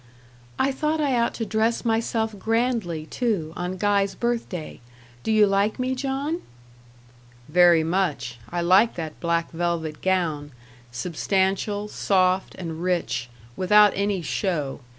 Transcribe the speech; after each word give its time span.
"I 0.57 0.71
thought 0.71 0.99
I 0.99 1.19
ought 1.19 1.35
to 1.35 1.45
dress 1.45 1.85
myself 1.85 2.39
grandly, 2.39 3.05
too, 3.05 3.53
on 3.55 3.77
Guy's 3.77 4.15
birthday. 4.15 4.79
Do 5.21 5.31
you 5.31 5.45
like 5.45 5.77
me, 5.77 5.93
John?" 5.93 6.41
"Very 7.47 7.83
much: 7.83 8.39
I 8.49 8.61
like 8.61 8.95
that 8.95 9.19
black 9.19 9.51
velvet 9.51 10.01
gown, 10.01 10.53
substantial, 10.91 11.87
soft, 11.87 12.55
and 12.55 12.81
rich, 12.81 13.29
without 13.55 13.91
any 13.95 14.23
show. 14.23 14.79